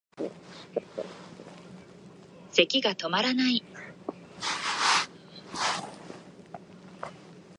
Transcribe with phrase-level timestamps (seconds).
[2.55, 3.63] 咳がとまらない